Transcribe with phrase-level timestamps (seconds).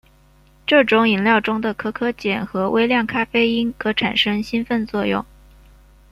[0.65, 5.23] 这种饮料中的可可碱和微量咖啡因可产生兴奋作用。